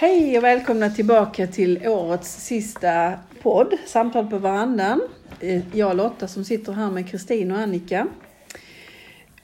[0.00, 5.00] Hej och välkomna tillbaka till årets sista podd, Samtal på verandan.
[5.40, 8.06] Eh, jag Jag Lotta som sitter här med Kristin och Annika.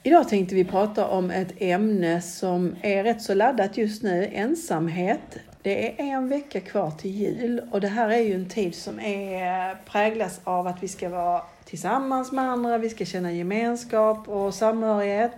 [0.03, 5.37] Idag tänkte vi prata om ett ämne som är rätt så laddat just nu, ensamhet.
[5.61, 8.99] Det är en vecka kvar till jul och det här är ju en tid som
[8.99, 14.53] är, präglas av att vi ska vara tillsammans med andra, vi ska känna gemenskap och
[14.53, 15.35] samhörighet.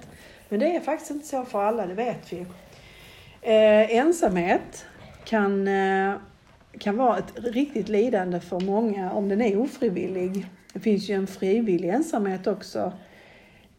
[0.50, 2.46] Men det är faktiskt inte så för alla, det vet vi.
[3.42, 4.86] Eh, ensamhet
[5.28, 6.14] kan, eh,
[6.80, 10.46] kan vara ett riktigt lidande för många om den är ofrivillig.
[10.74, 12.92] Det finns ju en frivillig ensamhet också.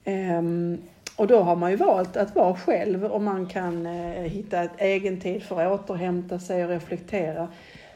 [0.05, 0.79] Ehm,
[1.17, 4.81] och då har man ju valt att vara själv och man kan eh, hitta ett
[4.81, 7.49] egen tid för att återhämta sig och reflektera.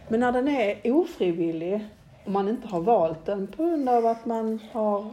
[0.08, 1.86] Men när den är ofrivillig
[2.24, 5.10] och man inte har valt den på grund av att man har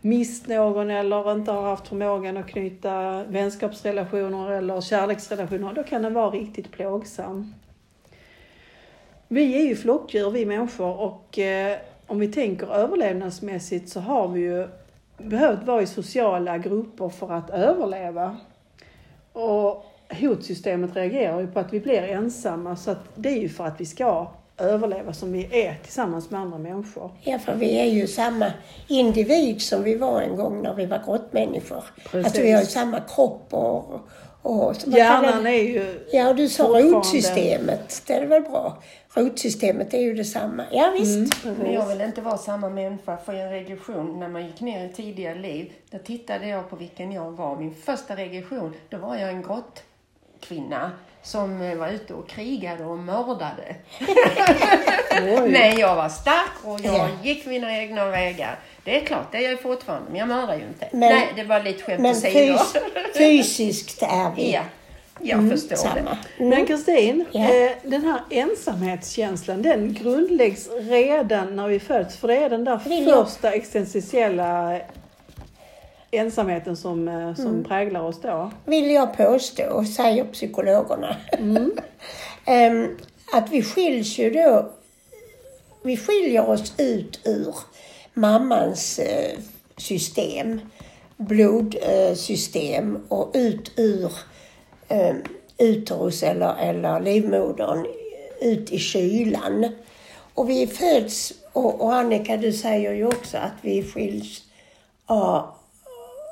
[0.00, 6.14] mist någon eller inte har haft förmågan att knyta vänskapsrelationer eller kärleksrelationer, då kan den
[6.14, 7.54] vara riktigt plågsam.
[9.32, 14.40] Vi är ju flockdjur vi människor och eh, om vi tänker överlevnadsmässigt så har vi
[14.40, 14.68] ju
[15.18, 18.36] behövt vara i sociala grupper för att överleva.
[19.32, 19.84] Och
[20.20, 23.80] hotsystemet reagerar ju på att vi blir ensamma så att det är ju för att
[23.80, 27.10] vi ska överleva som vi är tillsammans med andra människor.
[27.22, 28.52] Ja, för vi är ju samma
[28.88, 31.84] individ som vi var en gång när vi var grottmänniskor.
[32.10, 32.32] Precis.
[32.32, 34.00] Att vi har ju samma kropp och...
[34.42, 38.02] och Hjärnan är ju Ja, du sa rotsystemet.
[38.06, 38.82] Det är väl bra.
[39.14, 40.64] Rotsystemet är ju detsamma.
[40.70, 41.44] Ja, visst.
[41.44, 44.84] Men jag vill inte vara samma människa för i en regression när man gick ner
[44.84, 45.72] i tidigare liv.
[45.90, 47.56] Då tittade jag på vilken jag var.
[47.56, 50.90] Min första regression, då var jag en grottkvinna
[51.22, 53.76] som eh, var ute och krigade och mördade.
[55.50, 57.08] Men jag var stark och jag Ja.
[57.22, 58.58] gick mina egna vägar.
[58.90, 60.88] Det är klart, det är jag fortfarande, men jag mördar ju inte.
[60.92, 62.60] Men- Nej, det var lite skämt Men fys
[63.16, 64.62] fysiskt är vi Ja,
[65.20, 65.76] jag förstår det.
[65.76, 66.18] samma.
[66.38, 67.40] Men Kristin, Ja.
[67.54, 72.16] eh, den här ensamhetskänslan den grundläggs redan när vi föds.
[72.16, 74.80] För det är den där Vill jag- första existentiella
[76.10, 77.64] ensamheten som, eh, som Mm.
[77.64, 78.50] präglar oss då.
[78.64, 81.16] vill jag påstå, säger psykologerna.
[82.46, 82.96] Ehm,
[83.32, 84.70] att vi skiljs ju då,
[85.82, 87.54] vi skiljer oss ut ur
[88.20, 89.38] mammans eh,
[89.76, 90.60] system,
[91.16, 94.12] blodsystem och ut ur
[94.88, 95.14] eh,
[95.58, 97.86] uterus eller, eller livmodern,
[98.40, 99.72] ut i kylan.
[100.34, 104.42] Och vi föds, och, och Annika du säger ju också att vi skiljs
[105.06, 105.50] av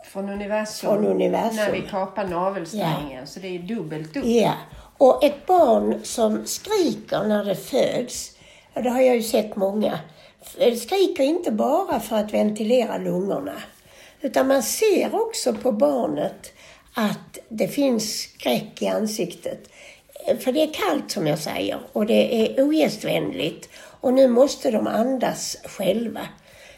[0.05, 0.91] Från universum.
[0.91, 1.56] Från universum.
[1.56, 3.26] När vi kapar navelsträngen.
[3.26, 4.25] Så det är dubbelt upp.
[4.26, 4.55] Ja,
[4.99, 8.37] och ett barn som skriker när det föds,
[8.75, 9.99] det har jag ju sett många,
[10.56, 13.62] Eh, skriker inte bara för att ventilera lungorna.
[14.20, 16.53] Utan man ser också på barnet
[16.94, 19.70] att det finns skräck i ansiktet.
[20.26, 23.69] Eh, för det är kallt som jag säger och det är ogästvänligt.
[24.00, 26.28] Och nu måste de andas själva.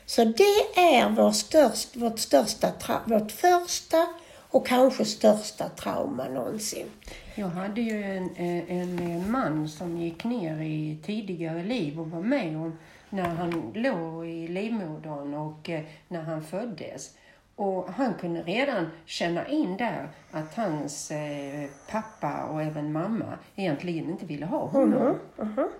[0.06, 2.68] Så det är vår störst, vårt, största,
[3.06, 4.06] vårt första
[4.50, 6.86] och kanske största trauma någonsin.
[7.34, 12.20] Jag hade ju en, en, en man som gick ner i tidigare liv och var
[12.20, 12.78] med om
[13.10, 17.16] när han låg i livmodern och eh, när han föddes.
[17.56, 24.10] Och han kunde redan känna in där att hans eh, pappa och även mamma egentligen
[24.10, 25.14] inte ville ha honom.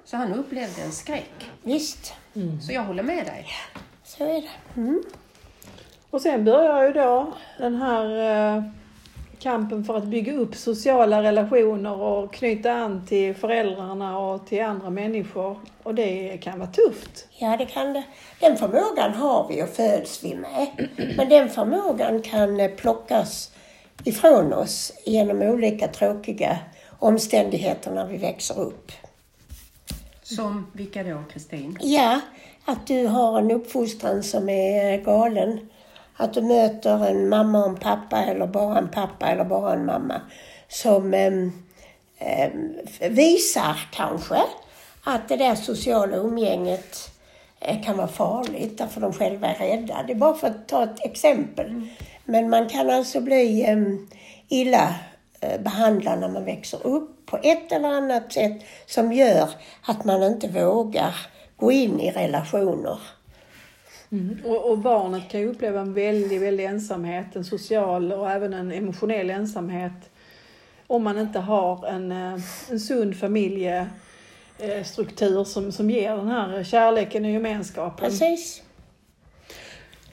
[0.05, 1.51] Så han upplevde en skräck.
[1.63, 2.15] Visst,
[2.61, 3.47] Så jag håller med dig.
[4.05, 4.81] så är det.
[4.81, 5.03] Mm.
[6.11, 8.07] Och sen börjar ju då den här
[8.57, 8.63] eh,
[9.41, 14.91] kampen för att bygga upp sociala relationer och knyta an till föräldrarna och till andra
[14.91, 15.57] människor.
[15.83, 17.29] Och det kan vara tufft.
[17.39, 18.03] Ja, det kan det.
[18.41, 20.89] Den förmågan har vi och föds vi med.
[21.17, 23.53] Men den förmågan kan plockas
[24.05, 26.59] ifrån oss genom olika tråkiga
[26.99, 28.93] omständigheter när vi växer upp.
[30.23, 31.79] Som vilka då, Kristin?
[31.81, 32.21] Ja,
[32.65, 35.69] att du har en uppfostran som är galen.
[36.21, 39.87] Att du möter en mamma och en pappa eller bara en pappa eller bara en
[39.87, 40.21] mamma
[40.69, 41.53] som em,
[43.01, 44.43] visar kanske
[45.05, 47.11] att det där sociala umgänget
[47.61, 50.03] eh, kan vara farligt därför de själva är rädda.
[50.07, 51.89] Det är bara för att ta ett exempel.
[52.25, 54.09] Men man kan alltså bli em,
[54.49, 54.95] illa
[55.41, 59.49] eh, behandlad när man växer upp på ett eller annat sätt som gör
[59.87, 61.15] att man inte vågar
[61.57, 62.99] gå in i relationer.
[64.13, 64.39] Mm.
[64.45, 68.73] Och, och barnet kan ju uppleva en väldig, väldig ensamhet, en social och även en
[68.73, 70.11] emotionell ensamhet
[70.87, 72.41] om man inte har en, eh,
[72.71, 78.11] en sund familjestruktur som, som ger den här kärleken och gemenskapen.
[78.11, 78.63] Precis.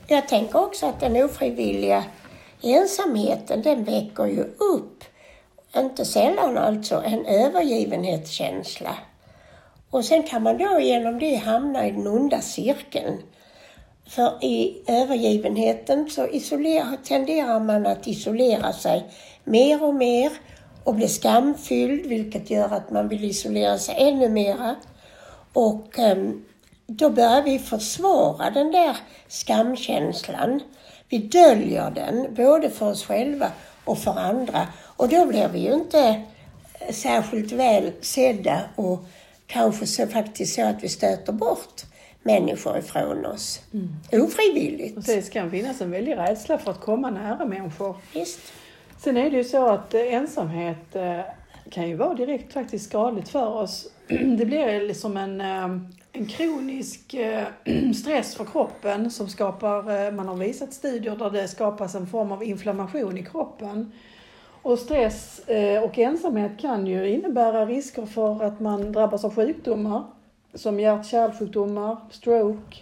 [0.07, 2.03] Jag tänker också att den ofrivilliga
[2.61, 5.03] ensamheten, den väcker ju upp
[5.75, 8.95] inte sällan alltså, en övergivenhetskänsla.
[9.89, 13.17] Och sen kan man då genom det hamna i den onda cirkeln.
[14.09, 19.05] För i övergivenheten så isolerar, tenderar man att isolera sig
[19.43, 20.31] mer och mer
[20.83, 24.75] och bli skamfylld, vilket gör att man vill isolera sig ännu mera.
[25.53, 26.45] Och ehm,
[26.87, 30.59] då börjar vi försvara den där skamkänslan.
[31.09, 33.51] Vi döljer den, både för oss själva
[33.85, 34.67] och för andra.
[34.83, 36.23] Och då blir vi ju inte
[36.79, 38.99] eh, särskilt väl sedda och
[39.47, 41.83] kanske så faktiskt så att vi stöter bort
[42.27, 43.61] människor ifrån oss.
[43.73, 44.23] Mm.
[44.25, 45.05] Ofrivilligt.
[45.05, 47.95] Det kan finnas en väldig rädsla för att komma nära människor.
[48.13, 48.39] Visst.
[48.97, 51.19] Sen är det ju så att eh, ensamhet eh,
[51.71, 53.91] kan ju vara direkt faktiskt skadligt för oss.
[54.07, 55.79] Det blir liksom en, eh,
[56.11, 57.15] en kronisk
[58.01, 62.43] stress för kroppen som skapar, man har visat studier där det skapas en form av
[62.43, 63.91] inflammation i kroppen.
[64.61, 65.41] Och stress
[65.83, 70.03] och ensamhet kan ju innebära risker för att man drabbas av sjukdomar
[70.57, 72.77] som hjärt-kärlsjukdomar, stroke.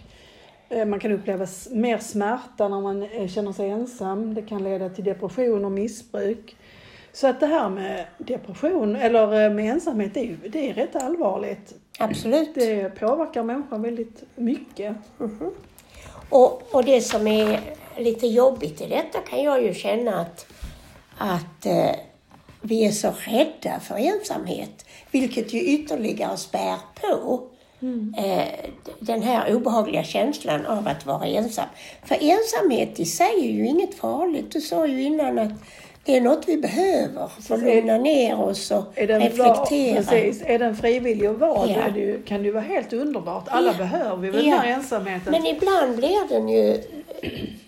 [0.86, 4.34] Man kan uppleva mer smärta när man känner sig ensam.
[4.34, 6.56] Det kan leda till depression och missbruk.
[7.12, 11.74] Så att det här med depression eller med ensamhet, det är, det är rätt allvarligt.
[11.98, 12.54] Absolut.
[12.54, 14.96] Det påverkar människan väldigt mycket.
[15.20, 15.50] Mm -hmm.
[16.28, 17.60] och, och det som är
[17.96, 20.46] lite jobbigt i detta kan jag ju känna att,
[21.18, 21.96] att eh,
[22.62, 27.48] vi är så rädda för ensamhet, vilket ju ytterligare spär på
[27.82, 28.14] mm.
[28.18, 28.44] eh,
[29.00, 31.68] den här obehagliga känslan av att vara ensam.
[32.04, 34.52] För ensamhet i sig är ju inget farligt.
[34.52, 35.52] Du sa ju innan att
[36.06, 39.94] det är något vi behöver för att lugna ner oss och reflektera.
[39.94, 40.42] Var, precis.
[40.46, 41.90] Är den frivillig och vald ja.
[41.94, 43.44] det, kan det ju vara helt underbart.
[43.48, 43.78] Alla ja.
[43.78, 44.54] behöver vi väl ja.
[44.54, 45.32] den här ensamheten.
[45.32, 46.82] Men ibland blir den ju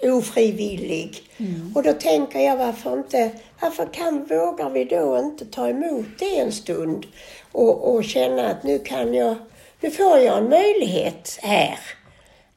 [0.13, 1.23] ofrivillig.
[1.37, 1.73] Mm.
[1.75, 3.31] Och då tänker jag varför inte,
[3.61, 7.07] varför kan, vågar vi då inte ta emot det en stund
[7.53, 9.35] och, och känna att nu kan jag,
[9.81, 11.79] nu får jag en möjlighet här.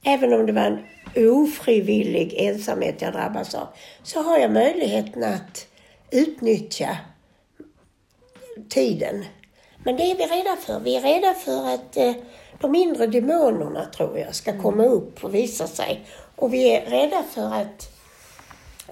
[0.04, 0.86] Även om det var en
[1.16, 3.68] ofrivillig ensamhet jag drabbas av,
[4.04, 5.68] så har jag möjligheten att
[6.12, 6.98] utnyttja
[8.70, 9.26] tiden.
[9.84, 10.80] Men det är vi rädda för.
[10.80, 12.14] Vi är rädda för att eh,
[12.62, 16.06] de inre demonerna, tror jag, ska komma upp och visa sig.
[16.36, 17.92] Och vi är rädda för att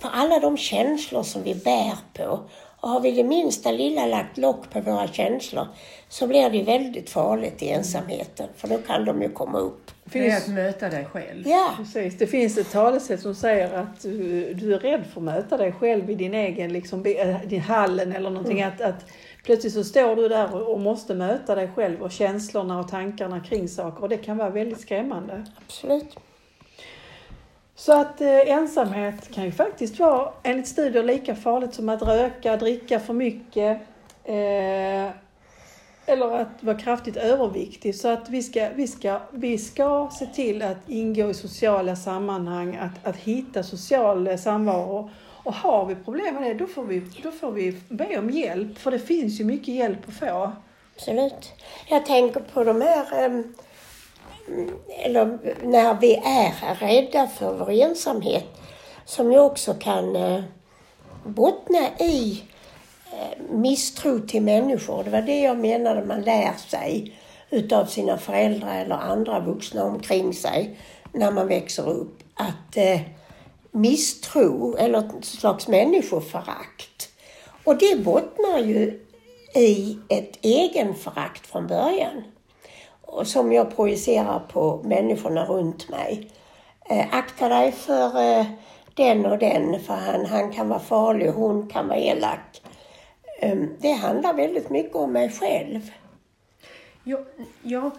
[0.01, 2.39] för alla de känslor som vi bär på.
[2.81, 5.67] Och har vi det minsta lilla lagt lock på våra känslor
[6.09, 8.47] så blir det väldigt farligt i ensamheten.
[8.55, 9.91] För då kan de ju komma upp.
[10.03, 11.47] Det är att möta dig själv.
[11.47, 11.73] Ja.
[11.77, 12.17] Precis.
[12.17, 15.71] Det finns ett talesätt som säger att du, du är rädd för att möta dig
[15.71, 18.61] själv i din egen liksom, äh, din hallen eller någonting.
[18.61, 18.73] Mm.
[18.73, 19.05] Att, att
[19.43, 23.67] plötsligt så står du där och måste möta dig själv och känslorna och tankarna kring
[23.67, 24.03] saker.
[24.03, 25.45] Och det kan vara väldigt skrämmande.
[25.65, 26.17] Absolut.
[27.79, 32.57] Så att eh, ensamhet kan ju faktiskt vara enligt studier lika farligt som att röka,
[32.57, 33.81] dricka för mycket.
[34.23, 35.11] Eh,
[36.05, 37.95] eller att vara kraftigt överviktig.
[37.95, 42.75] Så att vi ska, vi ska, vi ska se till att ingå i sociala sammanhang,
[42.75, 45.09] att, att hitta social eh, samvaro.
[45.43, 48.77] Och har vi problem med det, då får, vi, då får vi be om hjälp.
[48.77, 50.51] För det finns ju mycket hjälp att få.
[50.95, 51.53] Absolut.
[51.89, 53.53] Jag tänker på de här, ehm,
[54.87, 58.45] eller när vi är rädda för vår ensamhet,
[59.05, 60.41] som ju också kan eh,
[61.23, 62.43] bottna i
[63.11, 65.03] Eh, misstro till människor.
[65.03, 67.13] Det var det jag menade man lär sig
[67.49, 70.77] utav sina föräldrar eller andra vuxna omkring sig
[71.13, 72.23] när man växer upp.
[72.33, 73.01] Att eh,
[73.71, 77.09] misstro eller ett slags människoförakt.
[77.63, 79.05] Och det bottnar ju
[79.55, 82.23] i ett egenförakt från början.
[83.11, 86.31] Och som jag projicerar på människorna runt mig.
[86.89, 88.45] Eh, akta dig för eh,
[88.93, 92.61] den och den för han, han kan vara farlig, hon kan vara elak.
[93.41, 95.91] Ehm, det handlar väldigt mycket om mig själv.
[97.03, 97.19] Ja,
[97.63, 97.91] ja,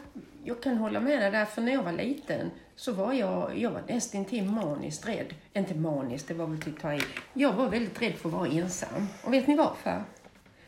[0.45, 3.71] jag kan hålla med dig där, för när jag var liten så var jag, jag
[3.71, 5.35] var nästintill maniskt rädd.
[5.52, 7.00] Inte maniskt, det var väl typ ta i.
[7.33, 9.07] Jag var väldigt rädd för att vara ensam.
[9.25, 10.05] Och vet ni varför?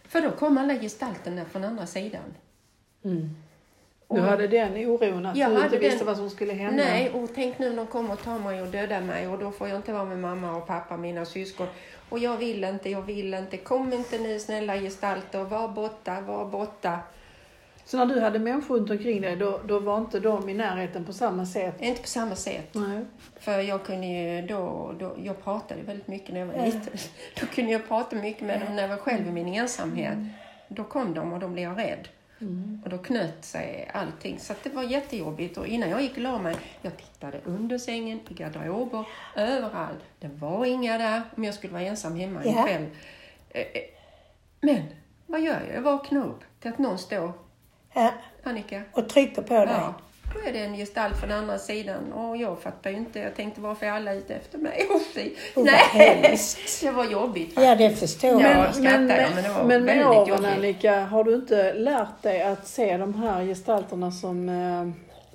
[0.05, 2.35] För då kom alla gestalterna från andra sidan.
[3.05, 3.31] Mm.
[4.15, 6.85] Du hade den oron att du inte visste den, vad som skulle hända?
[6.85, 9.69] Nej, och tänk nu de kommer och tar mig och dödar mig och då får
[9.69, 11.67] jag inte vara med mamma och pappa, mina syskon.
[12.09, 13.57] Och jag vill inte, jag vill inte.
[13.57, 16.99] Kom inte ni snälla gestalter, var borta, var borta.
[17.85, 21.05] Så när du hade människor runt omkring dig, då, då var inte de i närheten
[21.05, 21.75] på samma sätt?
[21.81, 22.69] Inte på samma sätt.
[22.73, 23.05] Nej.
[23.41, 26.83] För jag kunde ju då, då, jag pratade väldigt mycket när jag var liten.
[27.41, 30.19] Då kunde jag prata mycket med dem när jag var själv i min ensamhet.
[30.69, 32.09] Då kom de och då blev jag rädd.
[32.43, 32.81] Mm.
[32.85, 34.39] Och då knöt sig allting.
[34.39, 35.59] Så det var jättejobbigt.
[35.59, 39.05] Och innan jag gick och la mig, jag tittade under sängen, i garderober,
[39.37, 40.05] överallt.
[40.19, 42.59] Det var inga där om jag skulle vara ensam hemma yeah.
[42.59, 42.87] en kväll.
[43.51, 43.83] Eh, eh,
[44.61, 44.83] men
[45.27, 45.77] vad gör jag?
[45.77, 47.33] Jag vaknar upp till att någon står,
[47.95, 49.75] Ja, Annika, och trycker på dig.
[49.75, 49.95] Ja,
[50.35, 53.19] då är det en gestalt från andra sidan och jag fattar ju inte.
[53.19, 54.87] Jag tänkte varför är alla ute efter mig?
[54.91, 54.97] Oh.
[55.63, 55.75] Oh, Nej,
[56.23, 56.59] hemskt.
[56.83, 58.59] det var jobbigt Ja, det förstår Ja, jag.
[58.67, 60.47] jag skrattar, ja, men det var men med väldigt åren jobbigt.
[60.47, 64.89] Annika, har du inte lärt dig att se de här gestalterna som eh,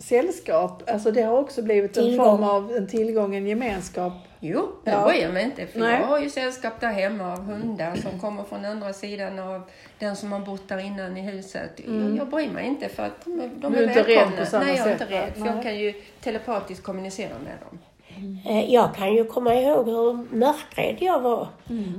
[0.03, 0.83] sällskap?
[0.89, 2.25] Alltså det har också blivit en Tillgång.
[2.25, 4.13] form av en tillgång, en gemenskap.
[4.39, 5.05] Jo, det Ja.
[5.07, 5.67] bryr jag mig inte.
[5.67, 5.99] För Nej.
[6.01, 9.61] jag har ju sällskap där hemma av hundar som kommer från andra sidan av
[9.99, 11.71] den som har bott där innan i huset.
[11.85, 14.27] Jag, jag bryr mig inte för att de, är- de Du är är inte rädd
[14.39, 15.33] på samma Nej, jag är inte rädd.
[15.35, 17.79] För jag kan ju telepatiskt kommunicera med dem.
[18.45, 21.47] Eh, Jag kan ju komma ihåg hur mörkrädd jag var.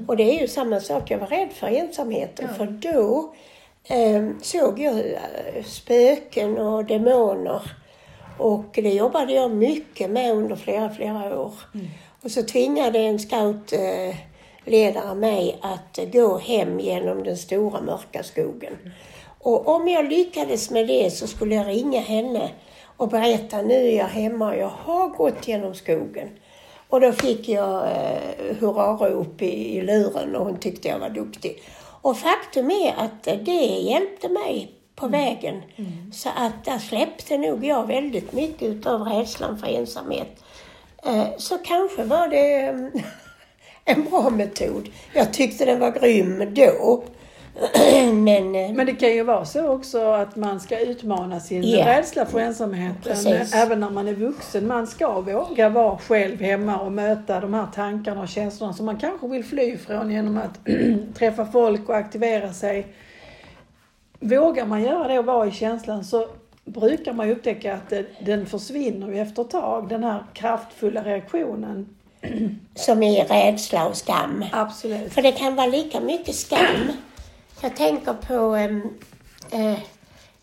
[0.07, 2.49] Och det är ju samma sak, jag var rädd för ensamheten.
[2.55, 3.35] För då
[3.85, 7.63] eh, såg jag eh, spöken och demoner.
[8.39, 11.53] Och det jobbade jag mycket med under flera, flera år.
[12.23, 14.17] Och så tvingade en scoutledare
[14.65, 18.93] ledare mig att gå hem genom den stora mörka skogen.
[19.39, 22.51] Och om jag lyckades med det så skulle jag ringa henne
[22.97, 26.29] och berätta nu är jag hemma och jag har gått genom skogen.
[26.89, 31.63] Och då fick jag eh, hurrarop i, i luren och hon tyckte jag var duktig.
[32.03, 35.63] Och faktum är att det hjälpte mig på vägen.
[36.13, 40.45] Så att där släppte nog jag väldigt mycket utav rädslan för ensamhet.
[41.07, 43.03] Eh, så kanske var det eh,
[43.85, 44.89] en bra metod.
[45.15, 47.05] Jag tyckte den var grym då.
[48.13, 51.87] Men, eh, Men det kan ju vara så också att man ska utmana sin Ja.
[51.87, 53.03] rädsla för ensamheten.
[53.03, 53.55] Precis.
[53.55, 54.67] Även när man är vuxen.
[54.67, 58.97] Man ska våga vara själv hemma och möta de här tankarna och känslorna som man
[58.99, 60.59] kanske vill fly från genom att
[61.19, 62.87] träffa folk och aktivera sig.
[64.21, 66.27] Vågar man göra det och vara i känslan så
[66.73, 69.89] brukar man ju upptäcka att den försvinner ju efter ett tag.
[69.89, 71.89] Den här kraftfulla reaktionen.
[72.75, 74.45] som är rädsla och skam.
[74.53, 75.13] Absolut.
[75.13, 76.93] För det kan vara lika mycket skam.
[77.63, 78.57] Jag tänker på
[79.57, 79.79] eh,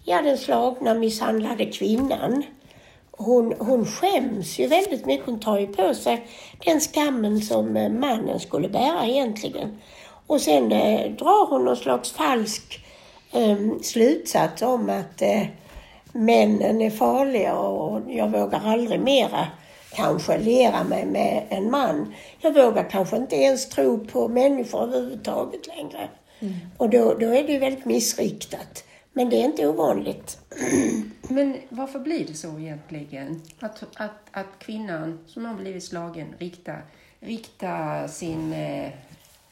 [0.03, 2.44] ja, den slagna, misshandlade kvinnan.
[3.12, 5.25] Hon, hon skäms ju väldigt mycket.
[5.25, 6.27] Hon tar ju på sig
[6.65, 9.79] den skammen som eh, mannen skulle bära egentligen.
[10.27, 12.86] Och sen eh, drar hon någon slags falsk
[13.32, 15.41] eh, slutsats om att eh,
[16.16, 19.48] männen är farliga och jag vågar aldrig mera
[19.96, 22.14] kanske liera mig med en man.
[22.40, 26.10] Jag vågar kanske inte ens tro på människor överhuvudtaget längre.
[26.78, 28.84] Och då, då är det ju väldigt missriktat.
[29.14, 30.40] Men det är inte ovanligt.
[31.30, 33.42] Men varför blir det så egentligen?
[33.60, 36.82] Att, att, att kvinnan som har blivit slagen riktar,
[37.20, 38.92] riktar sin, eh,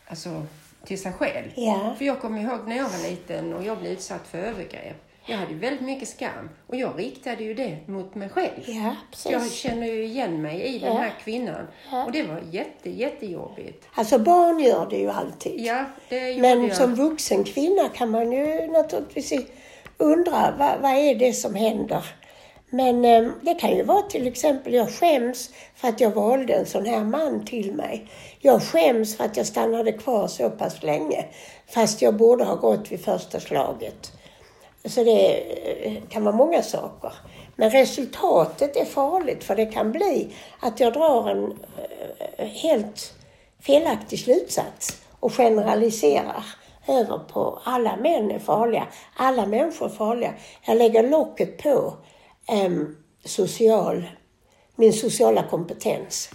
[0.08, 0.46] alltså
[0.86, 1.48] till sig själv.
[1.55, 1.96] Ja.
[1.98, 5.12] För jag kommer ihåg när jag var liten och jag blev utsatt för övergrepp.
[5.25, 8.63] Jag hade ju väldigt mycket skam och jag riktade ju det mot mig själv.
[8.65, 9.53] Ja, Jag precis.
[9.53, 11.67] känner ju igen mig i den här kvinnan.
[12.05, 13.85] Och det var jätte, jättejobbigt.
[13.93, 15.59] Alltså barn gör det ju alltid.
[15.65, 16.75] Ja, det Men jag.
[16.75, 19.33] som vuxen kvinna kan man ju naturligtvis
[19.97, 22.05] undra vad, vad är det som händer?
[22.69, 26.65] Men eh, det kan ju vara till exempel, jag skäms för att jag valde en
[26.65, 28.07] sån här man till mig.
[28.39, 31.25] Jag skäms för att jag stannade kvar så pass länge.
[31.67, 34.11] Fast jag borde ha gått vid första slaget.
[34.85, 35.41] Så det
[35.85, 37.13] eh, kan vara många saker.
[37.55, 41.57] Men resultatet är farligt för det kan bli att jag drar en
[42.37, 43.13] eh, helt
[43.61, 46.45] felaktig slutsats och generaliserar
[46.87, 50.33] över på alla män är farliga, alla människor är farliga.
[50.65, 51.93] Jag lägger locket på
[52.47, 54.03] em, social,
[54.75, 56.29] min sociala kompetens.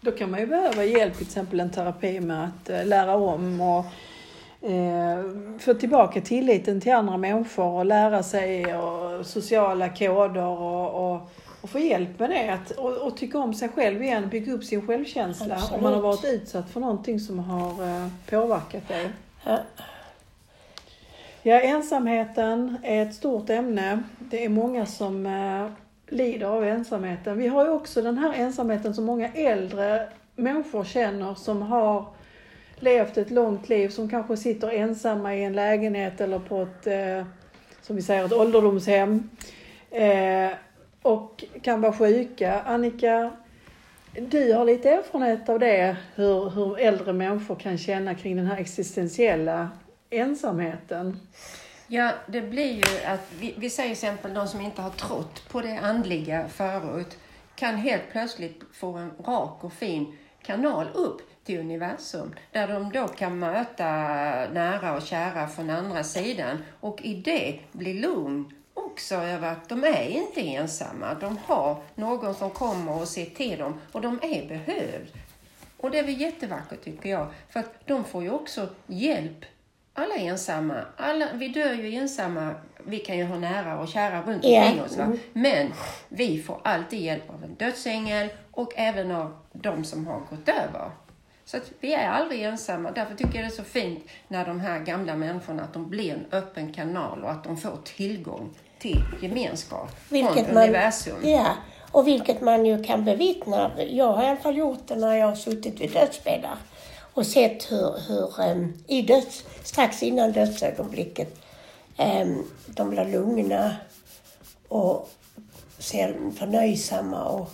[0.00, 3.60] Då kan man ju behöva hjälp, till exempel en terapi med att eh, lära om
[3.60, 3.84] och
[5.58, 11.20] få tillbaka tilliten till andra människor och lära sig och sociala koder och, och,
[11.60, 12.48] och få hjälp med det.
[12.52, 16.00] Att, och, och tycka om sig själv igen, bygga upp sin självkänsla om man har
[16.00, 19.10] varit utsatt för någonting som har eh, påverkat dig.
[19.44, 19.58] Ja.
[21.42, 24.02] Ja, ensamheten är ett stort ämne.
[24.18, 25.70] Det är många som eh,
[26.08, 27.38] lider av ensamheten.
[27.38, 32.04] Vi har ju också den här ensamheten som många äldre människor känner som har
[32.82, 37.26] levt ett långt liv, som kanske sitter ensamma i en lägenhet eller på ett, eh,
[37.82, 39.30] som vi säger, ett ålderdomshem.
[39.90, 40.50] Eh,
[41.02, 42.60] och kan vara sjuka.
[42.60, 43.30] Annika,
[44.18, 48.56] du har lite erfarenhet av det, hur, hur äldre människor kan känna kring den här
[48.56, 49.70] existentiella
[50.10, 51.20] ensamheten.
[51.86, 55.48] Ja, det blir ju att, vi, vi säger till exempel de som inte har trott
[55.48, 57.18] på det andliga förut,
[57.54, 63.08] kan helt plötsligt få en rak och fin kanal upp till universum, där de då
[63.08, 63.84] kan möta
[64.52, 69.84] nära och kära från andra sidan och i det bli lugn också över att de
[69.84, 71.14] är inte ensamma.
[71.14, 75.12] De har någon som kommer och ser till dem och de är behövd.
[75.76, 79.44] Och det är väl jättevackert tycker jag, för att de får ju också hjälp
[79.94, 80.84] alla är ensamma.
[80.96, 82.54] Alla, vi dör ju ensamma.
[82.84, 84.96] Vi kan ju ha nära och kära runt omkring oss.
[84.96, 85.12] Va?
[85.32, 85.72] Men
[86.08, 90.90] vi får alltid hjälp av en dödsängel och även av de som har gått över.
[91.50, 92.90] Så att vi är aldrig ensamma.
[92.90, 96.12] Därför tycker jag det är så fint när de här gamla människorna, att de blir
[96.12, 101.28] en öppen kanal och att de får tillgång till gemenskap Vilket från man, universum.
[101.28, 101.56] ja,
[101.92, 103.70] och vilket man ju kan bevittna.
[103.78, 106.56] Jag har i alla fall gjort det när jag har suttit vid dödsbäddar
[107.14, 111.40] och sett hur, hur em, i döds, strax innan dödsögonblicket,
[111.98, 113.76] um, de blir lugna
[114.68, 115.10] och
[115.78, 117.50] ser förnöjsamma och,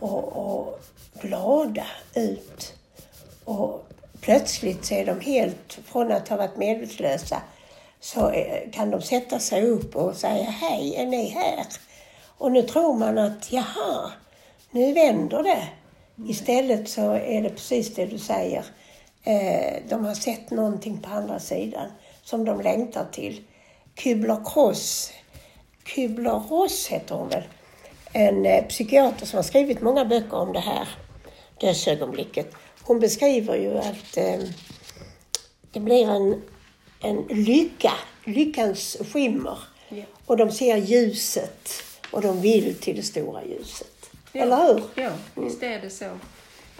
[0.00, 0.80] och, och
[1.20, 2.71] glada ut.
[3.44, 3.86] Och
[4.20, 7.42] plötsligt så är de helt, från att ha varit medvetslösa,
[8.00, 11.66] så eh, kan de sätta sig upp och säga hej, är ni här?
[12.38, 14.10] Och nu tror man att jaha,
[14.70, 15.68] nu vänder det.
[16.28, 18.64] Istället så är det precis det du säger.
[19.24, 21.90] Eh, de har sett någonting på andra sidan
[22.22, 23.44] som de längtar till.
[23.96, 25.12] Kübler-Ross,
[25.84, 27.42] Kübler-Ross heter hon väl,
[28.12, 30.88] en eh, psykiater som har skrivit många böcker om det här
[31.60, 32.54] dödsögonblicket.
[32.82, 34.40] Hon beskriver ju att eh,
[35.72, 36.42] det blir en,
[37.00, 37.92] en lycka,
[38.24, 39.58] lyckans skimmer.
[39.88, 40.04] Ja.
[40.26, 41.68] Och de ser ljuset
[42.10, 44.10] och de vill till det stora ljuset.
[44.32, 44.42] Ja.
[44.42, 44.82] Eller hur?
[44.94, 46.18] Ja, visst är det så.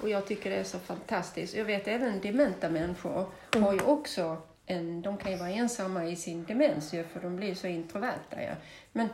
[0.02, 1.54] Och jag tycker det är så fantastiskt.
[1.54, 6.16] Jag vet även dementa människor har ju också en, de kan ju vara ensamma i
[6.16, 8.42] sin demens ju, för de blir så introverta.
[8.42, 8.54] Ja.
[8.92, 9.08] Men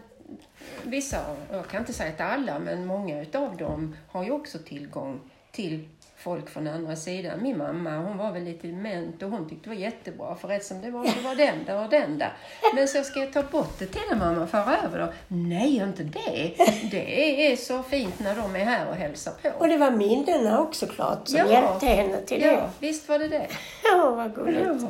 [0.82, 5.20] vissa, jag kan inte säga att alla, men många utav dem har ju också tillgång
[5.52, 7.42] till folk från andra sidan.
[7.42, 10.64] Min mamma, hon var väl lite dement och hon tyckte det var jättebra för rätt
[10.64, 12.32] som det var så var den där och den där.
[12.74, 15.12] Men så ska jag ta bort det till dig mamma och föra över då?
[15.28, 16.54] Nej, inte det.
[16.90, 19.48] Det är så fint när de är här och hälsar på.
[19.58, 21.46] Och det var minnena också klart som Ja.
[21.50, 22.68] hjälpte henne till Ja, det.
[22.78, 23.46] visst var det det.
[23.84, 24.84] Ja, vad gulligt.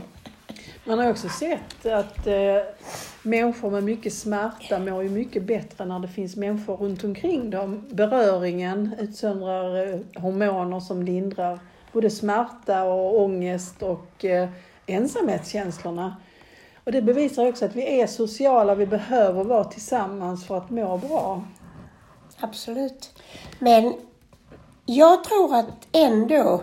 [0.88, 2.58] Man har också sett att eh,
[3.22, 7.86] människor med mycket smärta mår ju mycket bättre när det finns människor runt omkring dem.
[7.90, 11.58] Beröringen utsöndrar eh, hormoner som lindrar
[11.92, 14.48] både smärta och ångest och eh,
[14.86, 16.16] ensamhetskänslorna.
[16.84, 20.96] Och det bevisar också att vi är sociala, vi behöver vara tillsammans för att må
[20.96, 21.44] bra.
[22.40, 23.12] Absolut.
[23.58, 23.94] Men
[24.86, 26.62] jag tror att ändå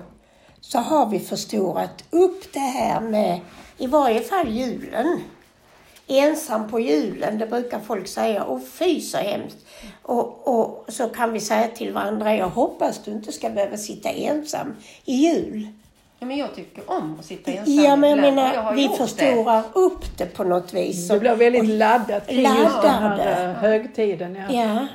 [0.67, 3.39] så har vi förstorat upp det här med,
[3.77, 5.19] i varje fall julen.
[6.07, 8.43] Ensam på julen, det brukar folk säga.
[8.43, 9.57] Och fy så hemskt.
[10.01, 14.09] Och, och så kan vi säga till varandra, jag hoppas du inte ska behöva sitta
[14.09, 14.75] ensam
[15.05, 15.67] i jul.
[16.19, 19.63] Ja, men jag tycker om att sitta ensam Ja, men jag menar, har vi förstorar
[19.73, 21.07] upp det på något vis.
[21.07, 23.23] Det blir väldigt laddat kring just den Laddade.
[23.23, 24.35] här eh, högtiden.
[24.35, 24.63] Ja.
[24.63, 24.87] Ja.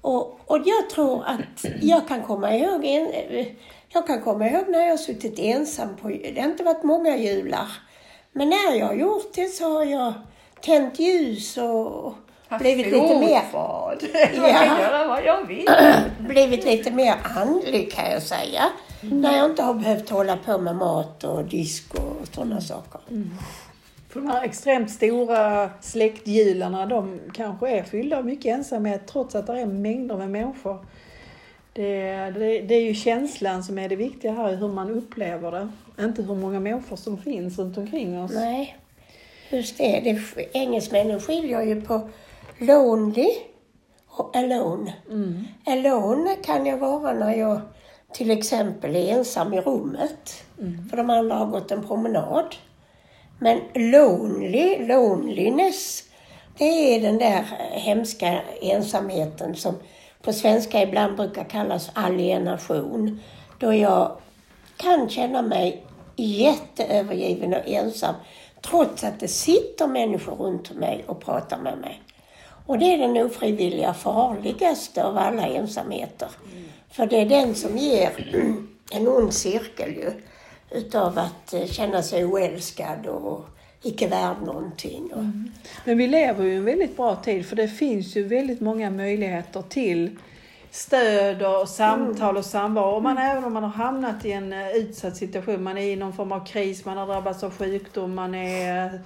[0.00, 3.06] Och, och jag tror att jag kan komma ihåg en,
[3.88, 7.16] jag kan komma ihåg när jag har suttit ensam på Det har inte varit många
[7.16, 7.68] jular.
[8.32, 10.12] Men när jag har gjort det så har jag
[10.60, 12.14] tänt ljus och
[12.58, 13.42] blivit lite mer.
[14.34, 15.20] Ja.
[15.20, 15.68] Jag vill.
[16.28, 18.62] blivit lite mer andlig kan jag säga.
[19.00, 23.00] När jag inte har behövt hålla på med mat och disk och sådana saker.
[24.08, 29.46] För de här extremt stora släktjularna, de kanske är fyllda av mycket ensamhet trots att
[29.46, 30.86] det är mängder med människor.
[31.76, 35.68] Det, det, det är ju känslan som är det viktiga här, hur man upplever det.
[36.04, 38.32] Inte hur många människor som finns runt omkring oss.
[38.34, 38.76] Nej,
[39.50, 40.00] just det.
[40.04, 42.08] det engelsmännen skiljer ju på
[42.58, 43.28] lonely
[44.06, 44.94] och alone.
[45.66, 47.60] Alone kan jag vara när jag
[48.12, 50.44] till exempel är ensam i rummet.
[50.90, 52.56] För de andra har gått en promenad.
[53.38, 56.04] Men lonely, loneliness,
[56.58, 59.74] det är den där hemska ensamheten som
[60.26, 63.20] på svenska ibland brukar kallas alienation.
[63.58, 64.16] Då jag
[64.76, 65.84] kan känna mig
[66.16, 68.14] jätteövergiven och ensam
[68.60, 72.02] trots att det sitter människor runt mig och pratar med mig.
[72.66, 76.28] Och det är den ofrivilliga farligaste av alla ensamheter.
[76.90, 78.10] För det är den som ger
[78.92, 80.12] en ond cirkel ju,
[80.70, 83.44] utav att eh, känna sig oälskad och
[83.86, 85.12] icke värd någonting.
[85.12, 85.24] Och,
[85.84, 88.90] Men vi lever ju i en väldigt bra tid för det finns ju väldigt många
[88.90, 90.16] möjligheter till
[90.70, 92.94] stöd och samtal och samvaro.
[92.94, 95.96] Och man, även om man har hamnat i en eh, utsatt situation, man är i
[95.96, 99.00] någon form av kris, man har drabbats av sjukdom, man är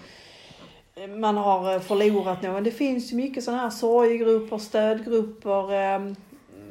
[1.08, 2.64] man har eh, förlorat någon.
[2.64, 6.12] Det finns ju mycket sådana här sorgegrupper, stödgrupper, eh,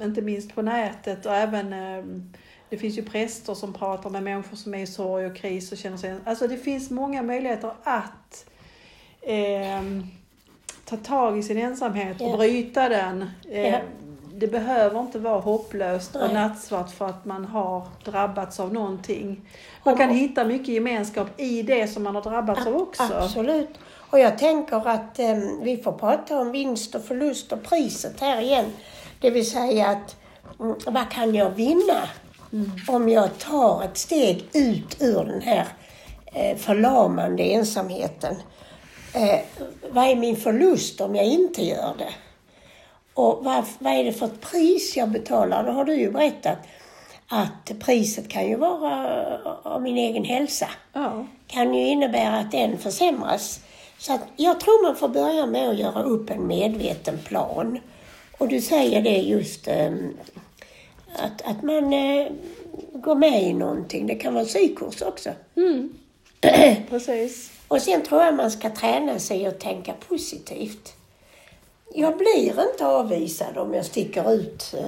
[0.02, 2.04] inte minst på nätet och även eh,
[2.70, 5.78] det finns ju präster som pratar med människor som är i sorg och kris och
[5.78, 6.16] känner sig...
[6.26, 8.46] Alltså det finns många möjligheter att
[9.22, 9.82] eh,
[10.86, 12.38] ta tag i sin ensamhet och Ja.
[12.38, 13.30] bryta den.
[13.50, 13.80] Eh, Ja.
[14.34, 16.34] det behöver inte vara hopplöst och Nej.
[16.34, 19.42] nattsvart för att man har drabbats av någonting.
[19.84, 23.04] Man kan hitta mycket gemenskap i det som man har drabbats av också.
[23.14, 23.70] Absolut.
[24.12, 28.42] Och jag tänker att eh, vi får prata om vinst och förlust och priset här
[28.42, 28.66] igen.
[29.22, 30.16] Det vill säga att
[30.60, 32.00] mm, vad kan jag vinna
[32.88, 35.66] om jag tar ett steg ut ur den här
[36.26, 38.36] eh, förlamande ensamheten?
[39.14, 39.40] Eh,
[39.92, 42.14] vad är min förlust om jag inte gör det?
[43.14, 45.64] Och vad, vad är det för ett pris jag betalar?
[45.64, 46.58] Det har du ju berättat.
[47.28, 51.26] Att priset kan ju vara eh, av min egen hälsa Ja.
[51.48, 53.60] kan ju innebära att den försämras.
[54.00, 57.80] Så att jag tror man får börja med att göra upp en medveten plan.
[58.38, 59.92] Och du säger det just eh,
[61.16, 62.28] att, att man eh,
[62.94, 64.08] går med i någonting.
[64.08, 65.30] Det kan vara sykurs också.
[65.56, 65.94] Mm.
[66.90, 67.52] Precis.
[67.68, 70.94] Och sen tror jag man ska träna sig att tänka positivt.
[71.94, 74.86] Jag blir inte avvisad om jag sticker ut eh,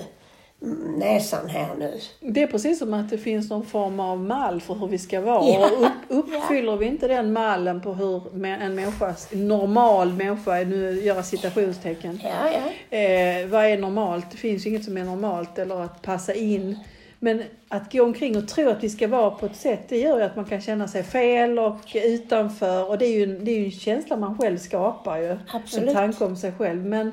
[0.98, 1.94] näsan här nu.
[2.20, 5.22] Det är precis som att det finns någon form av mall för hur vi ska
[5.22, 5.46] vara.
[5.46, 5.70] Ja.
[5.78, 11.02] Och upp, uppfyller vi inte den mallen på hur en människa, en normal människa, nu
[11.02, 12.20] gör jag citationstecken.
[12.24, 12.50] Ja,
[12.90, 12.98] ja.
[12.98, 14.26] Eh, vad är normalt?
[14.32, 16.78] Det finns ju inget som är normalt eller att passa in.
[17.20, 20.18] Men att gå omkring och tro att vi ska vara på ett sätt, det gör
[20.18, 22.90] ju att man kan känna sig fel och utanför.
[22.90, 25.38] Och det är ju, en- det är ju en känsla man själv skapar ju.
[25.54, 25.90] Absolut.
[25.90, 26.86] En tanke om sig själv.
[26.86, 27.12] Men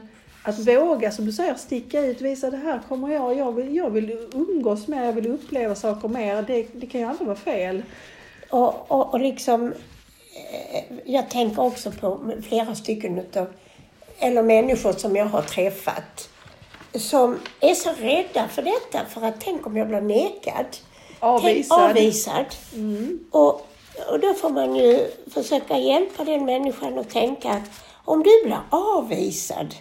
[0.49, 3.91] att våga, som du säger, sticka ut, visa det här kommer jag, jag vill, jag
[3.91, 6.43] vill umgås med, jag vill uppleva saker mer.
[6.43, 7.83] Det, det kan ju aldrig vara fel.
[8.51, 9.73] Och, och, och liksom,
[10.53, 13.47] eh, jag tänker också på flera stycken utav,
[14.19, 16.29] eller människor som jag har träffat,
[16.95, 20.67] som är så rädda för detta, för att tänk om jag blir nekad.
[21.21, 21.79] Avvisad.
[21.79, 22.47] Tänk, avvisad.
[22.75, 23.19] Mm.
[23.31, 23.55] Och,
[24.11, 27.71] och då får man ju försöka hjälpa den människan att tänka att
[28.05, 29.75] om du blir avvisad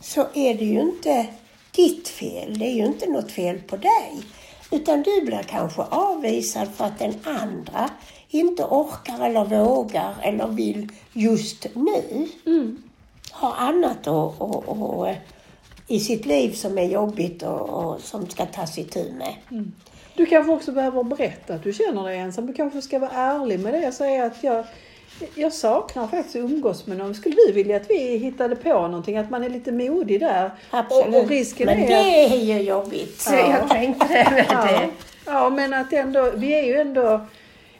[0.00, 1.26] så är det ju inte
[1.70, 2.58] ditt fel.
[2.58, 4.22] Det är ju inte något fel på dig.
[4.70, 7.90] Utan du blir kanske avvisad för att den andra
[8.28, 12.28] inte orkar eller vågar eller vill just nu.
[13.30, 15.14] Har annat och, och, och,
[15.86, 19.34] i sitt liv som är jobbigt och, och som ska tas itu med.
[20.14, 22.46] Du kanske också behöver berätta att du känner dig ensam.
[22.46, 24.64] Du kanske ska vara ärlig med det och säga att jag,
[25.34, 27.14] jag saknar faktiskt att umgås med någon.
[27.14, 29.16] Skulle du vilja att vi hittade på någonting?
[29.16, 30.50] Att man är lite modig där?
[30.70, 31.14] Absolut.
[31.14, 31.88] Och, och risken Men är att...
[31.88, 33.20] det är ju jobbigt.
[33.20, 34.46] Så jag tänkte det.
[34.50, 34.80] Ja,
[35.26, 37.20] ja, men att ändå, vi är ju ändå...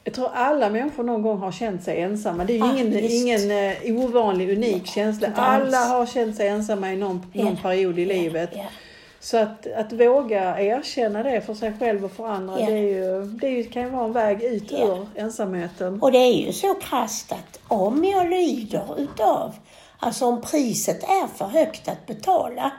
[0.05, 2.45] Jag tror alla människor någon gång har känt sig ensamma.
[2.45, 5.29] Det är ju Ja, ingen, ingen eh, ovanlig, unik känsla.
[5.37, 7.63] Alla har känt sig ensamma i någon, någon Ja.
[7.63, 8.51] period i livet.
[8.53, 8.65] Ja.
[9.21, 12.67] Så att, att våga erkänna det för sig själv och för andra, Ja.
[12.67, 14.79] det, är ju, det kan ju vara en väg ut Ja.
[14.79, 16.03] ur ensamheten.
[16.03, 19.55] Och det är ju så krasst att om jag lider utav,
[19.99, 22.73] alltså om priset är för högt att betala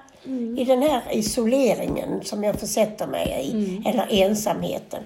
[0.57, 5.03] i den här isoleringen som jag försätter mig i, eller ensamheten.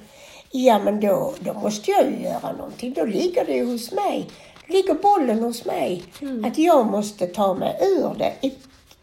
[0.52, 2.94] Ja men då, då måste jag ju göra någonting.
[2.94, 4.28] Då ligger det ju hos mig.
[4.68, 6.04] Ligger bollen hos mig.
[6.46, 8.34] Att jag måste ta mig ur det.
[8.42, 8.54] I,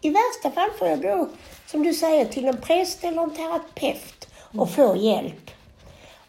[0.01, 1.27] I värsta fall får jag gå,
[1.71, 5.51] som du säger, till en präst eller en terapeut och få hjälp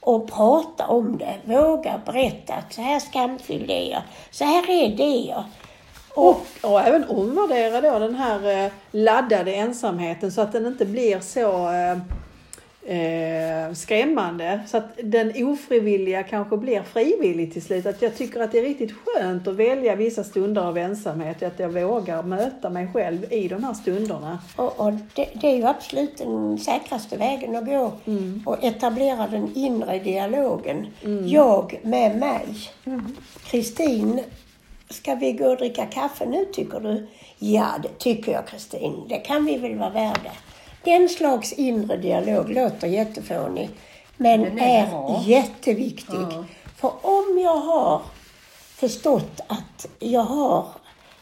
[0.00, 1.36] och prata om det.
[1.44, 4.02] Våga berätta att så här skamfylld är jag.
[4.30, 5.44] Så här är det jag.
[6.14, 11.20] Och, och även omvärdera då den här eh, laddade ensamheten så att den inte blir
[11.20, 11.98] så eh,
[12.86, 14.60] eh, skrämmande.
[14.66, 17.86] Så att den ofrivilliga kanske blir frivillig till slut.
[17.86, 21.42] Att jag tycker att det är riktigt skönt att välja vissa stunder av ensamhet.
[21.42, 24.38] Att jag vågar möta mig själv i de här stunderna.
[24.56, 27.92] Och, och det, det är ju absolut den säkraste vägen att gå.
[28.44, 30.86] Och etablera den inre dialogen.
[31.26, 32.46] Jag med mig.
[33.46, 34.20] Kristin,
[34.90, 37.06] ska vi gå och dricka kaffe nu tycker du?
[37.38, 39.04] Ja, det tycker jag Kristin.
[39.08, 40.30] Det kan vi väl vara värda.
[40.84, 43.70] Den slags inre dialog låter jättefånig.
[44.16, 46.26] Men är är jätteviktig.
[46.30, 46.44] Ja.
[46.76, 48.02] För om jag har
[48.76, 50.66] förstått att jag har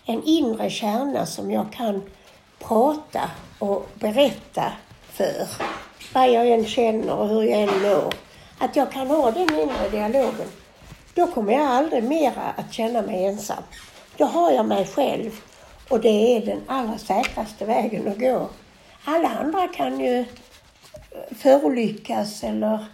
[0.05, 2.03] en inre kärna som jag kan
[2.59, 4.73] prata och berätta
[5.13, 5.49] för
[6.15, 8.15] vad jag än känner och hur jag än mår.
[8.59, 10.49] Att jag kan ha den inre dialogen.
[11.15, 13.63] Då kommer jag aldrig mera att känna mig ensam.
[14.17, 15.31] Då har jag mig själv
[15.89, 18.49] och det är den allra säkraste vägen att gå.
[19.05, 20.27] Alla andra kan ju eh,
[21.31, 22.85] förolyckas eller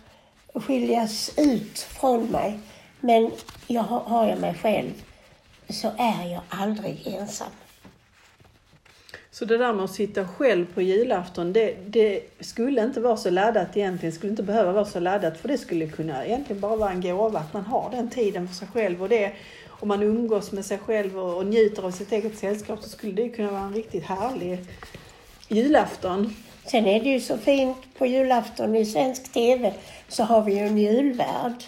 [0.54, 2.58] skiljas ut från mig.
[3.00, 3.30] Men
[3.66, 4.92] jag har, jag mig själv
[5.68, 7.50] så är jag aldrig ensam.
[9.30, 13.30] Så det där med att sitta själv på julafton, det, det skulle inte vara så
[13.30, 14.12] laddat egentligen.
[14.14, 17.38] skulle inte behöva vara så laddat för det skulle kunna egentligen bara vara en gåva
[17.38, 19.02] att man har den tiden för sig själv.
[19.02, 19.32] Och det,
[19.68, 23.12] om man umgås med sig själv och, och njuter av sitt eget sällskap så skulle
[23.12, 24.58] det kunna vara en riktigt härlig
[25.48, 26.34] julafton.
[26.66, 29.72] Sen är det ju så fint på julafton i svensk TV
[30.08, 31.64] så har vi ju en julvärd.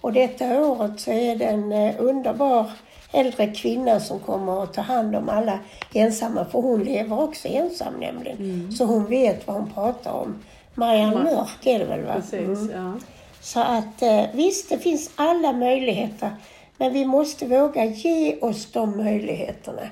[0.00, 2.70] Och detta året så är det en eh, underbar
[3.12, 5.58] äldre kvinna som kommer att ta hand om alla
[5.94, 8.72] ensamma, för hon lever också ensam nämligen.
[8.72, 10.36] Så hon vet vad hon pratar om.
[10.74, 12.14] Marianne Ma- Mörk är det väl va?
[12.14, 12.70] Precis, Mm.
[12.74, 12.92] ja.
[13.40, 16.30] Så att eh, visst, det finns alla möjligheter.
[16.76, 19.82] Men vi måste våga ge oss de möjligheterna.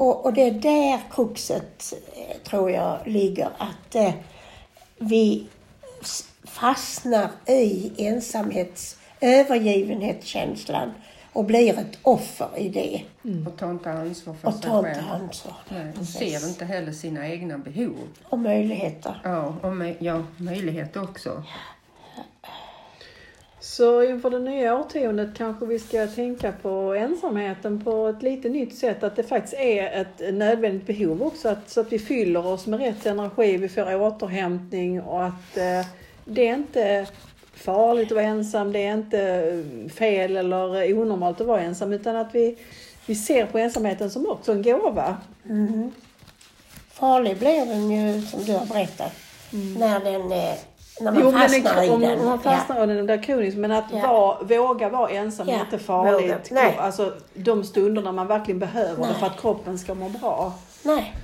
[0.00, 3.48] Och, och det är där kruxet, eh, tror jag, ligger.
[3.58, 4.12] Att eh,
[4.98, 5.46] vi
[6.44, 10.92] fastnar i ensamhets övergivenhetskänslan
[11.32, 13.02] och blir ett offer i det.
[13.46, 15.04] Och tar inte ansvar för Och sig tar själv.
[15.10, 15.54] ansvar.
[15.68, 17.96] Nej, och ser inte heller sina egna behov.
[18.22, 19.20] Och möjligheter.
[19.24, 21.42] Ja, och ja, möjlighet också.
[23.60, 28.78] Så inför det nya årtiondet kanske vi ska tänka på ensamheten på ett lite nytt
[28.78, 29.02] sätt.
[29.02, 31.48] Att det faktiskt är ett nödvändigt behov också.
[31.48, 35.86] Att, så att vi fyller oss med rätt energi, vi får återhämtning och att eh,
[36.24, 37.06] det är inte
[37.54, 41.92] farligt att vara ensam, det är inte eh, fel eller onormalt att vara ensam.
[41.92, 42.56] Utan att vi,
[43.06, 45.16] vi ser på ensamheten som också en gåva.
[45.42, 45.92] Mhm.
[46.92, 49.12] Farlig blir den ju, som du har berättat,
[49.78, 50.54] när, den, eh,
[51.00, 51.32] när man Mm.
[51.32, 52.18] Jo, men fastnar i en, om, den.
[52.20, 54.06] om man fastnar i den där kronisk, men att Ja.
[54.08, 56.48] vara, våga vara ensam är Ja, inte farligt.
[56.50, 56.76] Nej.
[56.78, 59.14] Alltså de stunder när man verkligen behöver det Nej.
[59.20, 60.18] för att kroppen ska må bra.
[60.22, 60.52] Ja.
[60.82, 61.14] Nej.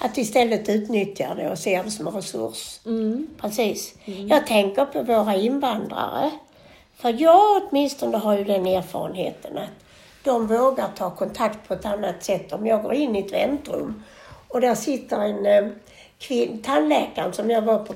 [0.00, 2.80] Att istället utnyttja det och se det som en resurs.
[2.86, 3.26] Mm.
[3.40, 3.94] Precis.
[4.04, 6.30] Jag tänker på våra invandrare.
[6.96, 9.70] För jag åtminstone har ju den erfarenheten att
[10.24, 12.52] de vågar ta kontakt på ett annat sätt.
[12.52, 14.02] Om jag går in i ett väntrum
[14.48, 15.70] och där sitter en eh,
[16.18, 17.94] kvin- tandläkaren som jag var på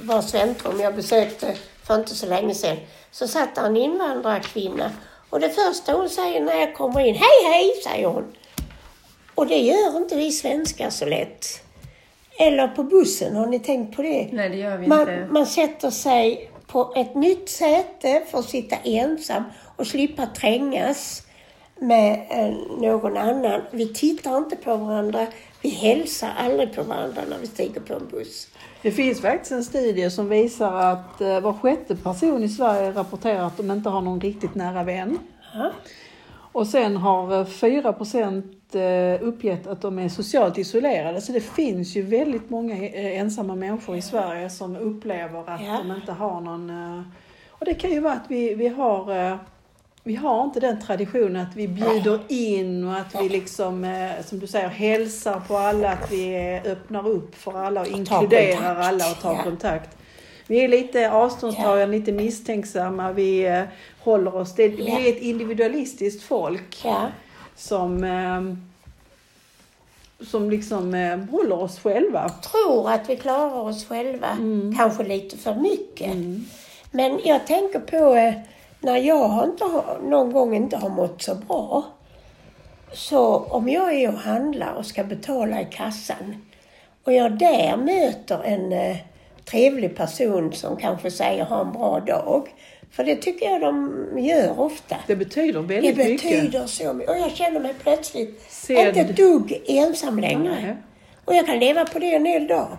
[0.00, 2.76] vars väntrum jag besökte för inte så länge sedan.
[3.10, 4.90] Så satt där en invandrarkvinna
[5.30, 8.24] och det första hon säger när jag kommer in, hej hej, säger hon.
[9.34, 11.62] Och det gör inte vi svenskar så lätt.
[12.38, 14.28] Eller på bussen, har ni tänkt på det?
[14.32, 15.26] Nej, det gör vi Man, inte.
[15.30, 19.42] man sätter sig på ett nytt säte för att sitta ensam
[19.76, 21.22] och slippa trängas
[21.80, 23.60] med eh, någon annan.
[23.70, 25.26] Vi tittar inte på varandra.
[25.62, 28.48] Vi hälsar aldrig på varandra när vi stiger på en buss.
[28.86, 33.46] Det finns faktiskt en studie som visar att eh, var sjätte person i Sverige rapporterar
[33.46, 35.18] att de inte har någon riktigt nära vän.
[36.52, 41.20] Och sen har eh, 4 procent eh, uppgett att de är socialt isolerade.
[41.20, 45.78] Så det finns ju väldigt många eh, ensamma människor i Sverige som upplever att Ja.
[45.88, 46.70] de inte har någon...
[46.70, 47.02] eh,
[47.50, 49.38] Och det kan ju vara att vi, vi har...
[50.06, 54.38] Vi har inte den traditionen att vi bjuder in och att vi liksom, eh, som
[54.38, 58.86] du säger, hälsar på alla, att vi eh, öppnar upp för alla och inkluderar kontakt.
[58.86, 59.42] alla och tar Ja.
[59.42, 59.96] kontakt.
[60.46, 63.62] Vi är lite avståndstagande, lite misstänksamma, vi eh,
[64.00, 64.54] håller oss...
[64.54, 64.68] Det.
[64.68, 67.06] Vi är ett individualistiskt folk Ja.
[67.56, 68.06] som,
[70.20, 70.94] som liksom
[71.30, 72.28] håller oss själva.
[72.28, 74.28] Tror att vi klarar oss själva.
[74.30, 74.74] Mm.
[74.76, 76.12] Kanske lite för mycket.
[76.90, 78.16] Men jag tänker på
[78.80, 81.84] när jag har inte, har- någon gång inte har mått så bra.
[82.92, 86.46] Så om jag är och handlar och ska betala i kassan
[87.04, 88.96] och jag där möter en eh,
[89.44, 92.48] trevlig person som kanske säger ha en bra dag.
[92.90, 94.96] För det tycker jag de gör ofta.
[95.06, 96.22] Det betyder Det väldigt mycket.
[96.22, 97.10] betyder så mycket.
[97.10, 98.88] Och jag känner mig plötsligt Sedd.
[98.88, 100.56] inte ett dugg ensam längre.
[100.62, 100.76] Nej.
[101.24, 102.76] Och jag kan leva på det en hel dag.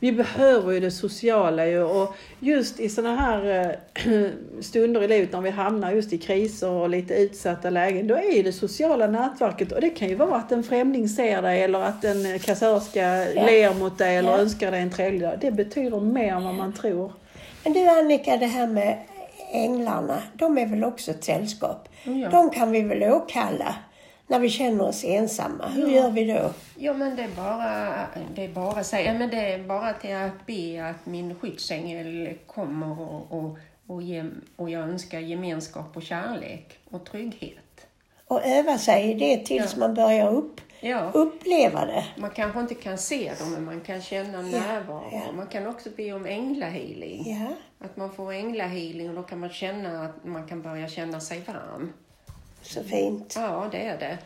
[0.00, 3.70] Vi behöver ju det sociala ju och just i sådana här
[4.04, 8.14] eh, stunder i livet när vi hamnar just i kriser och lite utsatta lägen, då
[8.14, 11.62] är ju det sociala nätverket och det kan ju vara att en främling ser dig
[11.62, 13.46] eller att en eh, kassörska Ja.
[13.46, 14.38] ler mot dig eller Ja.
[14.38, 15.34] önskar dig en trevlig dag.
[15.40, 17.12] Det betyder mer än vad man tror.
[17.64, 18.98] Men du Annika, det här med
[19.52, 21.88] änglarna, de är väl också ett sällskap?
[22.04, 22.28] Ja.
[22.30, 23.74] De kan vi väl åkalla
[24.28, 25.66] när vi känner oss ensamma.
[25.68, 26.50] Hur gör vi då?
[26.76, 30.46] Ja, men det är bara, det är bara säga, men det är bara till att
[30.46, 34.24] be att min skyddsängel kommer och, och, och, ge,
[34.56, 37.86] och jag önskar gemenskap och kärlek och trygghet.
[38.26, 39.78] Och öva sig i det tills Ja.
[39.80, 42.04] man börjar upp, Ja, uppleva det.
[42.16, 45.08] man kanske inte kan se dem, men man kan känna närvaro.
[45.12, 45.32] ja.
[45.36, 47.22] Man kan också be om änglahealing.
[47.26, 47.46] Ja,
[47.86, 51.40] Att man får änglahealing och då kan man känna att man kan börja känna sig
[51.46, 51.92] varm.
[52.68, 53.34] Så fint.
[53.36, 54.18] Ja, det är det.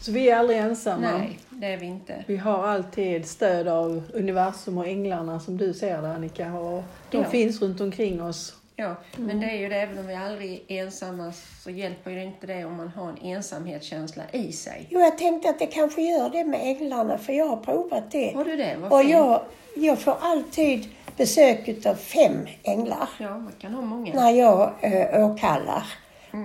[0.00, 1.18] Så vi är aldrig ensamma.
[1.18, 2.24] Nej, det är vi inte.
[2.26, 6.52] Vi har alltid stöd av universum och änglarna som du ser det Annika.
[6.54, 7.24] Och de Ja.
[7.24, 8.54] finns runt omkring oss.
[8.76, 11.32] Ja, men det är ju det, även om vi aldrig är ensamma
[11.64, 14.86] så hjälper ju inte det om man har en ensamhetskänsla i sig.
[14.90, 18.32] Jo, jag tänkte att det kanske gör det med änglarna, för jag har provat det.
[18.36, 18.76] Har du det?
[18.80, 19.40] Vad Och jag,
[19.76, 24.14] jag får alltid besök av fem änglar Ja, man kan ha många.
[24.14, 25.82] när jag äh, åkallar.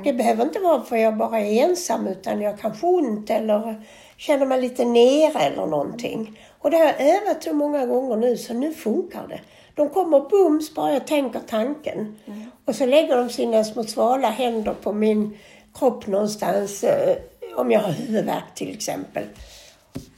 [0.03, 3.81] Det behöver inte vara för jag bara är ensam utan jag kan få ont eller
[4.17, 6.39] känner mig lite nere eller någonting.
[6.59, 9.39] Och det har jag övat så många gånger nu så nu funkar det.
[9.75, 12.15] De kommer bums bara jag tänker tanken.
[12.65, 15.37] Och så lägger de sina små svala händer på min
[15.73, 16.83] kropp någonstans.
[16.83, 17.15] eh,
[17.55, 19.23] Om jag har huvudvärk till exempel.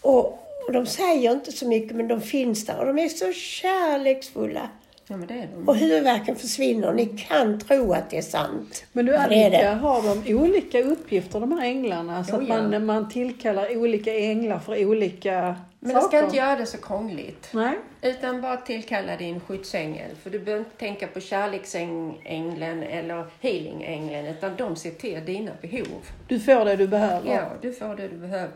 [0.02, 0.26] Och,
[0.68, 4.70] och de säger inte så mycket men de finns där och de är så kärleksfulla.
[5.08, 5.68] Ja, men det är de.
[5.70, 6.94] Och huvudvärken försvinner.
[6.94, 8.86] Ni kan tro att det är sant.
[8.92, 12.24] Men du Annika, har de olika uppgifter de här änglarna?
[12.24, 12.62] Så Jo, att ja.
[12.62, 16.08] man, man tillkallar olika änglar för olika Men du saker?
[16.18, 17.50] ska inte göra det så krångligt.
[17.54, 17.74] Nej.
[18.02, 20.12] Utan bara tillkalla din skyddsängel.
[20.24, 24.28] För du behöver inte tänka på kärleksängeln eller healingängeln.
[24.28, 26.06] Utan de ser till dina behov.
[26.28, 27.32] Du får det du behöver.
[27.34, 28.52] Ja, du får det du behöver.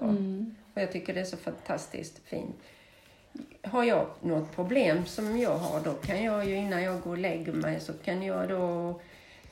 [0.73, 2.55] Och jag tycker det är så fantastiskt fint.
[3.63, 7.17] Har jag något problem som jag har, då kan jag ju innan jag går och
[7.17, 8.99] lägger mig så kan jag då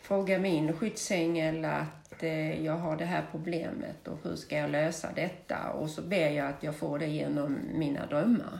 [0.02, 5.08] fråga min skyddsängel att eh, jag har det här problemet och hur ska jag lösa
[5.16, 5.72] detta?
[5.72, 8.60] Och så ber jag att jag får det genom mina drömmar.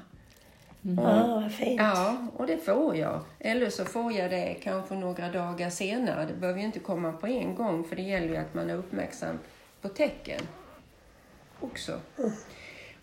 [0.82, 1.82] Ja, vad fint.
[1.82, 3.22] Ja, och det får jag.
[3.40, 6.26] Eller så får jag det kanske några dagar senare.
[6.26, 8.76] Det behöver ju inte komma på en gång för det gäller ju att man är
[8.76, 9.40] uppmärksam
[9.82, 10.42] på tecken
[11.60, 12.00] också.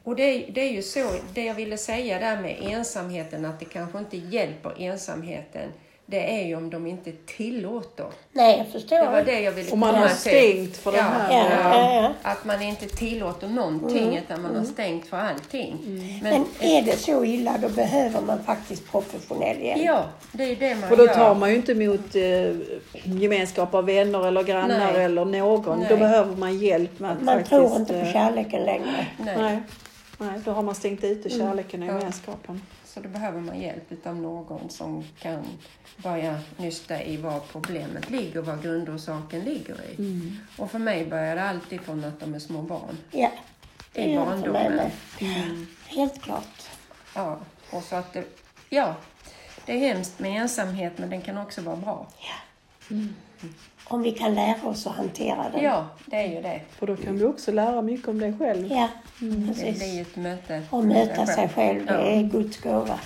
[0.05, 3.65] Och det, det är ju så, det jag ville säga där med ensamheten, att det
[3.65, 5.69] kanske inte hjälper ensamheten,
[6.07, 8.07] det är ju om de inte tillåter.
[8.33, 8.97] Nej, jag förstår.
[8.97, 11.33] Det var det jag ville Om man har stängt för ja, den här.
[11.33, 12.31] Ja, ja, ja.
[12.31, 15.77] Att man inte tillåter någonting, utan man har stängt för allting.
[16.23, 19.83] Men är det så illa, då behöver man faktiskt professionell hjälp.
[19.85, 21.15] Ja, det är det man För då gör.
[21.15, 22.57] tar man ju inte emot eh,
[23.05, 25.05] gemenskap av vänner eller grannar Nej.
[25.05, 25.79] eller någon.
[25.79, 25.89] Nej.
[25.91, 27.51] Då behöver man hjälp med att Man faktiskt...
[27.51, 29.07] tror inte på eh, kärleken längre.
[29.19, 29.37] Nej.
[29.39, 29.63] Nej.
[30.19, 31.93] Nej, då har man stängt ute kärleken och Ja.
[31.99, 32.63] gemenskapen.
[32.85, 35.45] Så då behöver man hjälp av någon som kan
[35.97, 39.95] börja nysta i var problemet ligger, var grundorsaken ligger i.
[39.99, 40.37] Mm.
[40.59, 42.99] Och för mig börjar det alltid från att de är små barn.
[43.11, 43.31] Ja,
[43.93, 44.73] det I det barndomen.
[45.21, 45.67] med.
[45.87, 46.69] Helt klart.
[47.15, 47.39] Ja,
[47.71, 48.25] och så att det,
[48.71, 48.95] ja,
[49.67, 52.07] det är hemskt med ensamhet men den kan också vara bra.
[53.85, 55.63] Om vi kan lära oss att hantera den.
[55.65, 56.61] Ja, det är ju det.
[56.71, 58.67] För då kan du också lära mycket om dig själv.
[58.73, 58.89] Ja,
[59.21, 59.83] Det blir precis.
[60.09, 60.63] ett möte.
[60.71, 61.99] Och möta sig själv, det Ja.
[62.01, 62.99] är Guds gåva.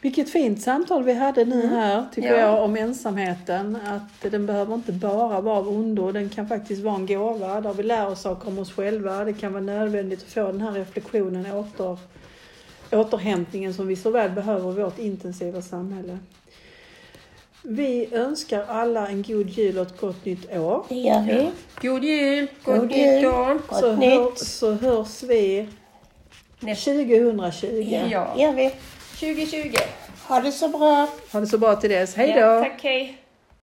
[0.00, 2.40] Vilket fint samtal vi hade nu här, tycker Ja.
[2.40, 3.76] jag, om ensamheten.
[3.86, 7.72] Att den behöver inte bara vara av ondo, den kan faktiskt vara en gåva där
[7.72, 9.24] vi lär oss saker om oss själva.
[9.24, 11.98] Det kan vara nödvändigt att få den här reflektionen, åter,
[12.92, 16.18] återhämtningen som vi så väl behöver i vårt intensiva samhälle.
[17.68, 20.84] Vi önskar alla en god jul och ett gott nytt år.
[20.88, 21.50] Det gör vi.
[21.88, 23.26] God jul, gott God nytt jul.
[23.26, 23.58] år.
[23.68, 24.10] Gott Så, nytt.
[24.14, 25.68] hör, så hörs vi
[26.60, 28.00] Nästa, 2020.
[28.10, 28.34] Ja.
[28.38, 28.70] gör vi.
[29.20, 29.76] 2020.
[30.28, 31.08] Ha det så bra.
[31.32, 32.14] Ha det så bra till dess.
[32.14, 32.38] Hej då!
[32.40, 33.18] Ja, tack, hej.